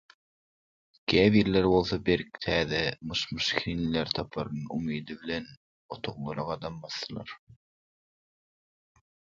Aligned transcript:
Käbirleri 1.11 1.69
bolsa 1.73 1.99
belki 2.07 2.41
täze 2.45 2.81
"myş-myş" 3.07 3.47
hinleri 3.61 4.13
taparyn 4.17 4.63
umydy 4.77 5.13
bilen 5.21 5.45
täze 5.51 5.61
otaglara 5.95 6.43
gadam 6.51 6.75
basdylar. 6.83 7.29